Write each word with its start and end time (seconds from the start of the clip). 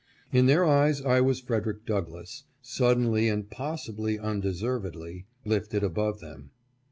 In 0.31 0.47
their 0.47 0.65
eyes 0.65 0.99
I 1.03 1.21
was 1.21 1.41
Fred. 1.41 1.71
Douglass, 1.85 2.45
suddenly, 2.59 3.27
and 3.29 3.47
possibly 3.47 4.17
undeservedly, 4.17 5.27
lifted 5.45 5.83
above 5.83 6.21
them. 6.21 6.49